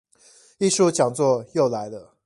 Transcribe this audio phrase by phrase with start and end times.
[0.57, 2.15] 藝術講座又來了